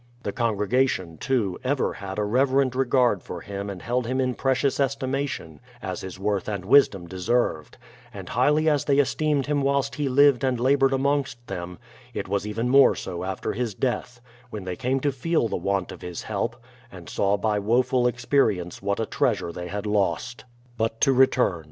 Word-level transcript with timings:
The 0.23 0.31
congregation, 0.31 1.19
too, 1.19 1.59
ever 1.63 1.93
had 1.93 2.17
a 2.17 2.23
reverent 2.23 2.73
regard 2.73 3.21
for 3.21 3.41
him 3.41 3.69
and 3.69 3.83
held 3.83 4.07
him 4.07 4.19
in 4.19 4.33
precious 4.33 4.79
estimation, 4.79 5.59
as 5.79 6.01
his 6.01 6.17
worth 6.17 6.47
and 6.49 6.65
wisdom 6.65 7.05
deserved; 7.05 7.77
and 8.11 8.27
highly 8.29 8.67
as 8.67 8.85
they 8.85 8.97
es 8.97 9.13
teemed 9.13 9.45
him 9.45 9.61
whilst 9.61 9.93
he 9.93 10.09
lived 10.09 10.43
and 10.43 10.59
laboured 10.59 10.91
amongst 10.93 11.45
them, 11.45 11.77
it 12.15 12.27
was 12.27 12.47
even 12.47 12.67
more 12.67 12.95
so 12.95 13.23
after 13.23 13.53
his 13.53 13.75
death, 13.75 14.19
when 14.49 14.63
they 14.63 14.75
came 14.75 14.99
to 15.01 15.11
feel 15.11 15.47
the 15.47 15.55
want 15.55 15.91
of 15.91 16.01
his 16.01 16.23
help, 16.23 16.55
and 16.91 17.07
saw 17.07 17.37
by 17.37 17.59
woful 17.59 18.07
experience 18.07 18.81
what 18.81 18.99
a 18.99 19.05
treasure 19.05 19.51
they 19.51 19.67
had 19.67 19.85
lost. 19.85 20.45
But 20.77 20.99
to 21.01 21.13
return. 21.13 21.59